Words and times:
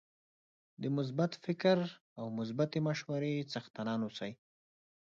د 0.81 0.83
مثبت 0.97 1.31
فکر 1.45 1.77
او 2.19 2.25
مثبتې 2.39 2.79
مشورې 2.87 3.47
څښتنان 3.51 3.99
اوسئ 4.03 4.31